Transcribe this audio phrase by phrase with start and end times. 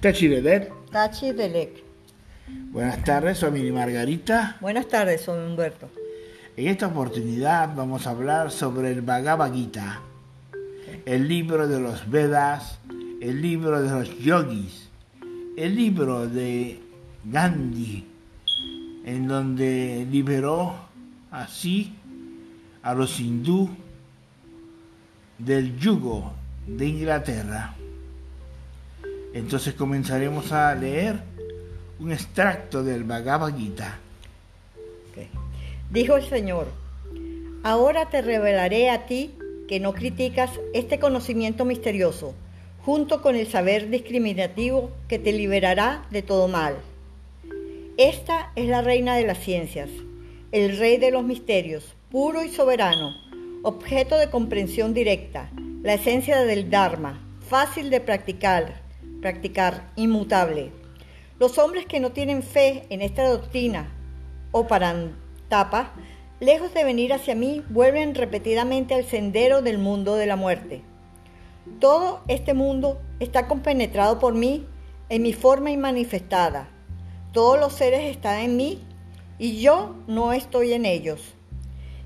[0.00, 0.72] Tachiredet.
[0.90, 1.84] Tachi Delec.
[2.72, 4.56] Buenas tardes, soy Mini Margarita.
[4.62, 5.90] Buenas tardes, soy Humberto.
[6.56, 10.00] En esta oportunidad vamos a hablar sobre el Bhagavad Gita,
[11.04, 12.78] el libro de los Vedas,
[13.20, 14.88] el libro de los yogis,
[15.58, 16.80] el libro de
[17.24, 18.06] Gandhi,
[19.04, 20.76] en donde liberó
[21.30, 21.94] así
[22.82, 23.68] a los hindú
[25.36, 26.32] del yugo
[26.66, 27.74] de Inglaterra.
[29.32, 31.20] Entonces comenzaremos a leer
[31.98, 33.98] un extracto del Bhagavad Gita.
[35.90, 36.68] Dijo el Señor,
[37.62, 39.32] ahora te revelaré a ti
[39.68, 42.34] que no criticas este conocimiento misterioso,
[42.84, 46.76] junto con el saber discriminativo que te liberará de todo mal.
[47.96, 49.90] Esta es la reina de las ciencias,
[50.52, 53.14] el rey de los misterios, puro y soberano,
[53.62, 55.50] objeto de comprensión directa,
[55.82, 58.80] la esencia del Dharma, fácil de practicar,
[59.20, 60.72] practicar, inmutable.
[61.38, 63.88] Los hombres que no tienen fe en esta doctrina
[64.52, 65.92] o parantapa,
[66.40, 70.82] lejos de venir hacia mí, vuelven repetidamente al sendero del mundo de la muerte.
[71.78, 74.66] Todo este mundo está compenetrado por mí
[75.08, 76.68] en mi forma inmanifestada.
[77.32, 78.82] Todos los seres están en mí
[79.38, 81.34] y yo no estoy en ellos.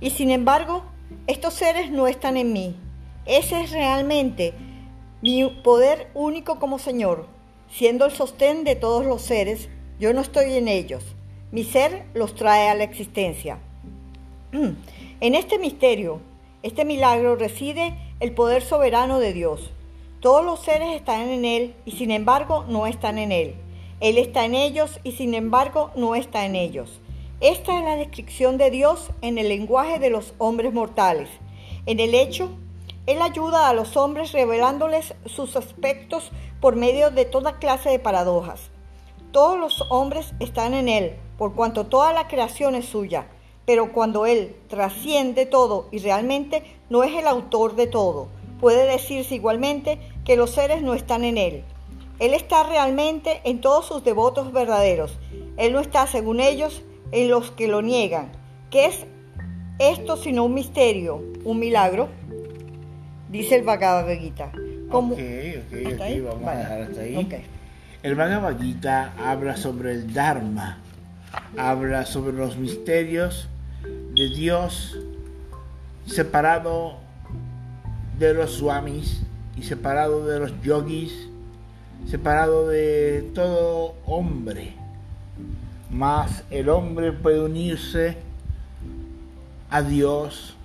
[0.00, 0.84] Y sin embargo,
[1.26, 2.76] estos seres no están en mí.
[3.26, 4.54] Ese es realmente
[5.20, 7.26] mi poder único como Señor,
[7.70, 11.04] siendo el sostén de todos los seres, yo no estoy en ellos.
[11.50, 13.58] Mi ser los trae a la existencia.
[15.20, 16.20] En este misterio,
[16.62, 19.72] este milagro reside el poder soberano de Dios.
[20.20, 23.56] Todos los seres están en Él y sin embargo no están en Él.
[23.98, 27.00] Él está en ellos y sin embargo no está en ellos.
[27.40, 31.28] Esta es la descripción de Dios en el lenguaje de los hombres mortales.
[31.86, 32.50] En el hecho,
[33.08, 36.30] Él ayuda a los hombres revelándoles sus aspectos
[36.60, 38.70] por medio de toda clase de paradojas.
[39.32, 43.26] Todos los hombres están en Él, por cuanto toda la creación es suya
[43.68, 48.28] pero cuando Él trasciende todo y realmente no es el autor de todo,
[48.60, 51.64] puede decirse igualmente que los seres no están en Él.
[52.18, 55.18] Él está realmente en todos sus devotos verdaderos.
[55.58, 56.82] Él no está, según ellos,
[57.12, 58.32] en los que lo niegan.
[58.70, 59.04] ¿Qué es
[59.78, 62.08] esto sino un misterio, un milagro?
[63.28, 64.52] Dice el Bhagavad Gita.
[64.90, 67.44] Ok, ok, ok, vamos a dejar hasta ahí.
[68.02, 70.78] El Bhagavad Gita habla sobre el Dharma,
[71.56, 73.48] habla sobre los misterios
[74.14, 74.98] de Dios
[76.06, 76.96] separado
[78.18, 79.22] de los swamis
[79.56, 81.28] y separado de los yogis,
[82.08, 84.74] separado de todo hombre.
[85.90, 88.16] Mas el hombre puede unirse
[89.70, 90.56] a Dios,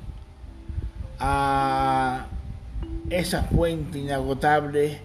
[1.19, 2.27] a
[3.17, 4.99] esa fuente inagotable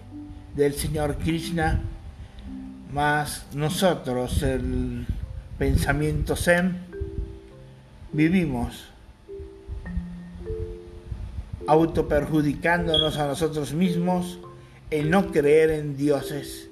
[0.55, 1.79] del Señor Krishna,
[2.91, 5.05] más nosotros el
[5.59, 6.77] pensamiento Zen
[8.11, 8.89] vivimos
[11.67, 14.39] autoperjudicándonos a nosotros mismos
[14.89, 16.67] el no creer en dioses,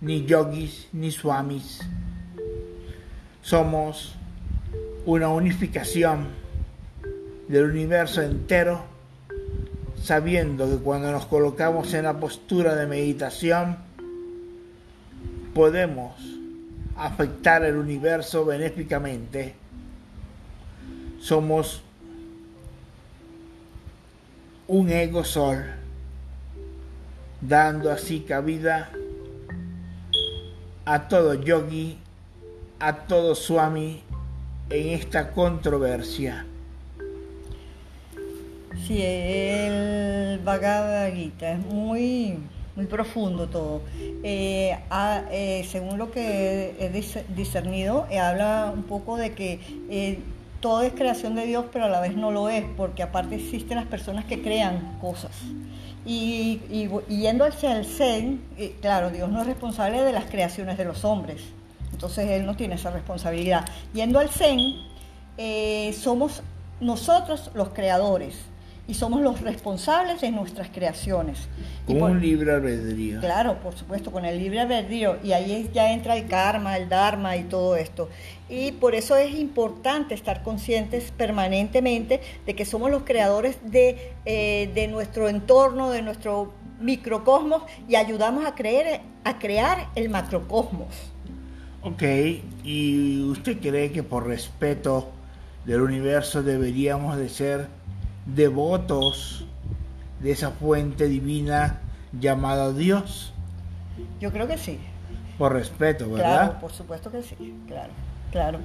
[0.00, 1.78] ni yogis, ni swamis.
[3.40, 4.16] Somos
[5.06, 6.26] una unificación
[7.46, 8.91] del universo entero,
[10.02, 13.76] sabiendo que cuando nos colocamos en la postura de meditación,
[15.54, 16.14] podemos
[16.96, 19.62] afectar el universo benéficamente
[21.22, 21.82] somos
[24.66, 25.64] un ego sol,
[27.40, 28.90] dando así cabida
[30.84, 31.96] a todo yogi,
[32.80, 34.02] a todo swami
[34.68, 36.44] en esta controversia.
[38.86, 39.00] Sí,
[40.44, 42.36] Bhagavad Gita es muy,
[42.74, 43.82] muy profundo todo.
[44.24, 44.76] Eh,
[45.30, 46.90] eh, según lo que he
[47.34, 50.18] discernido, eh, habla un poco de que
[50.60, 53.76] todo es creación de Dios, pero a la vez no lo es, porque aparte existen
[53.76, 55.30] las personas que crean cosas.
[56.04, 56.60] Y,
[57.08, 58.42] yendo hacia el Zen,
[58.80, 61.40] claro, Dios no es responsable de las creaciones de los hombres,
[61.92, 63.64] entonces Él no tiene esa responsabilidad.
[63.94, 64.74] Yendo al Zen,
[65.92, 66.42] somos
[66.80, 68.51] nosotros los creadores
[68.92, 71.48] y somos los responsables de nuestras creaciones.
[71.86, 73.20] Con un libre albedrío.
[73.20, 75.16] Claro, por supuesto, con el libre albedrío.
[75.24, 78.10] Y ahí ya entra el karma, el dharma y todo esto.
[78.50, 84.70] Y por eso es importante estar conscientes permanentemente de que somos los creadores de, eh,
[84.74, 90.88] de nuestro entorno, de nuestro microcosmos y ayudamos a, creer, a crear el macrocosmos.
[91.80, 92.02] Ok,
[92.62, 95.12] ¿y usted cree que por respeto
[95.64, 97.68] del universo deberíamos de ser
[98.26, 99.44] devotos
[100.20, 101.80] de esa fuente divina
[102.18, 103.32] llamada Dios?
[104.20, 104.78] Yo creo que sí.
[105.38, 106.44] Por respeto, ¿verdad?
[106.44, 107.92] Claro, por supuesto que sí, claro,
[108.30, 108.58] claro,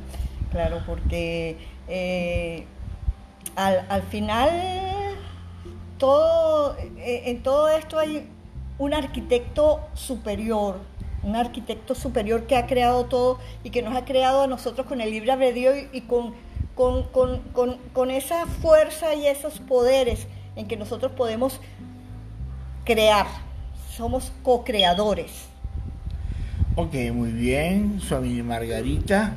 [0.52, 1.58] claro, porque
[1.88, 2.66] eh,
[3.56, 4.50] al, final
[5.98, 8.30] todo, eh, en todo esto hay
[8.78, 10.80] un arquitecto superior,
[11.24, 15.02] un arquitecto superior que ha creado todo y que nos ha creado a nosotros con
[15.02, 16.34] el libre albedrío y, con,
[16.78, 21.60] con, esa fuerza y esos poderes en que nosotros podemos
[22.86, 23.26] crear.
[23.92, 25.48] Somos co-creadores.
[26.76, 29.34] Ok, muy bien, su amiga Margarita.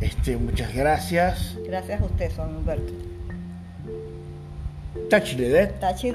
[0.00, 1.56] Este, muchas gracias.
[1.64, 2.92] Gracias a usted, Juan Humberto.
[5.08, 5.36] Tachi
[5.80, 6.10] Tachi